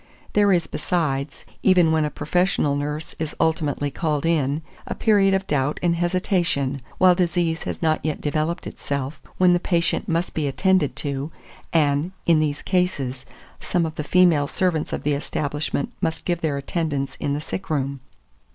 [0.33, 5.45] There is, besides, even when a professional nurse is ultimately called in, a period of
[5.45, 10.47] doubt and hesitation, while disease has not yet developed itself, when the patient must be
[10.47, 11.31] attended to;
[11.71, 13.27] and, in these cases,
[13.59, 17.69] some of the female servants of the establishment must give their attendance in the sick
[17.69, 17.99] room.